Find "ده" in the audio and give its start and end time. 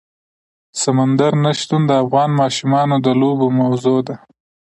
4.07-4.15